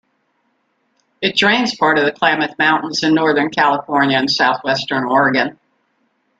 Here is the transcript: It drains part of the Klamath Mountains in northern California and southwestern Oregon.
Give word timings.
It 1.21 1.35
drains 1.35 1.75
part 1.77 1.99
of 1.99 2.05
the 2.05 2.11
Klamath 2.11 2.57
Mountains 2.57 3.03
in 3.03 3.13
northern 3.13 3.51
California 3.51 4.17
and 4.17 4.31
southwestern 4.31 5.03
Oregon. 5.03 5.59